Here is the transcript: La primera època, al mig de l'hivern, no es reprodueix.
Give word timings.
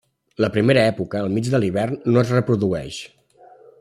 La 0.43 0.47
primera 0.53 0.85
època, 0.93 1.21
al 1.25 1.29
mig 1.35 1.51
de 1.55 1.59
l'hivern, 1.65 1.99
no 2.15 2.23
es 2.25 2.33
reprodueix. 2.37 2.99